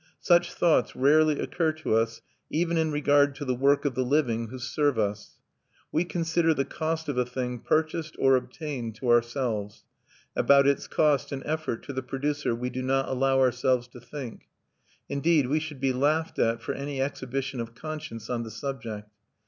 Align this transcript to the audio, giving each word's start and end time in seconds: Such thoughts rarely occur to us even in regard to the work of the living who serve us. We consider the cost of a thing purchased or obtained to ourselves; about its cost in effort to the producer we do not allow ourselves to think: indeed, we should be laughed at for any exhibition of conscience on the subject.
Such 0.23 0.51
thoughts 0.55 0.95
rarely 0.95 1.39
occur 1.39 1.73
to 1.73 1.93
us 1.95 2.21
even 2.49 2.75
in 2.75 2.91
regard 2.91 3.35
to 3.35 3.45
the 3.45 3.53
work 3.53 3.85
of 3.85 3.93
the 3.93 4.01
living 4.01 4.47
who 4.47 4.57
serve 4.57 4.97
us. 4.97 5.37
We 5.91 6.05
consider 6.05 6.55
the 6.55 6.65
cost 6.65 7.07
of 7.07 7.19
a 7.19 7.23
thing 7.27 7.59
purchased 7.59 8.15
or 8.17 8.35
obtained 8.35 8.95
to 8.95 9.11
ourselves; 9.11 9.83
about 10.35 10.65
its 10.65 10.87
cost 10.87 11.31
in 11.31 11.43
effort 11.45 11.83
to 11.83 11.93
the 11.93 12.01
producer 12.01 12.55
we 12.55 12.71
do 12.71 12.81
not 12.81 13.09
allow 13.09 13.39
ourselves 13.41 13.87
to 13.89 13.99
think: 14.01 14.47
indeed, 15.07 15.45
we 15.45 15.59
should 15.59 15.79
be 15.79 15.93
laughed 15.93 16.39
at 16.39 16.63
for 16.63 16.73
any 16.73 16.99
exhibition 16.99 17.59
of 17.59 17.75
conscience 17.75 18.27
on 18.27 18.41
the 18.41 18.49
subject. 18.49 19.07